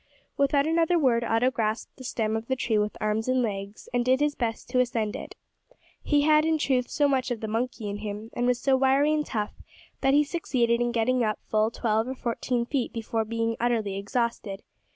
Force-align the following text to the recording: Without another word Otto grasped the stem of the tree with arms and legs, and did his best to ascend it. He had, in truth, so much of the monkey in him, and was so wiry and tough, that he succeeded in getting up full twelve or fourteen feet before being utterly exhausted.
Without 0.35 0.65
another 0.65 0.97
word 0.97 1.23
Otto 1.23 1.51
grasped 1.51 1.95
the 1.97 2.03
stem 2.03 2.35
of 2.35 2.47
the 2.47 2.55
tree 2.55 2.79
with 2.79 2.97
arms 2.99 3.27
and 3.27 3.43
legs, 3.43 3.87
and 3.93 4.03
did 4.03 4.19
his 4.19 4.33
best 4.33 4.67
to 4.71 4.79
ascend 4.79 5.15
it. 5.15 5.35
He 6.01 6.21
had, 6.21 6.43
in 6.43 6.57
truth, 6.57 6.89
so 6.89 7.07
much 7.07 7.29
of 7.29 7.39
the 7.39 7.47
monkey 7.47 7.87
in 7.87 7.97
him, 7.97 8.31
and 8.33 8.47
was 8.47 8.59
so 8.59 8.75
wiry 8.75 9.13
and 9.13 9.23
tough, 9.23 9.53
that 9.99 10.15
he 10.15 10.23
succeeded 10.23 10.81
in 10.81 10.91
getting 10.91 11.23
up 11.23 11.37
full 11.43 11.69
twelve 11.69 12.07
or 12.07 12.15
fourteen 12.15 12.65
feet 12.65 12.91
before 12.91 13.23
being 13.25 13.55
utterly 13.59 13.95
exhausted. 13.95 14.63